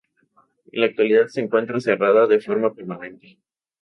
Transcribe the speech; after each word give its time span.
En 0.71 0.79
la 0.81 0.87
actualidad 0.87 1.27
se 1.27 1.41
encuentra 1.41 1.79
cerrada 1.79 2.25
de 2.25 2.39
forma 2.41 2.73
permanente. 2.73 3.37